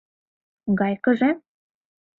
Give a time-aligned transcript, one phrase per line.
[0.79, 1.29] —Гайкыже?